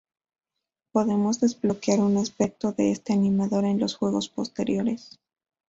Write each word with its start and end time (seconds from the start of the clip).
Podemos 0.91 1.39
desbloquear 1.41 1.99
un 1.99 2.17
aspecto 2.17 2.71
de 2.71 2.89
este 2.91 3.13
animador 3.13 3.65
en 3.65 3.79
los 3.79 3.95
juegos 3.95 4.29
posteriores. 4.29 5.19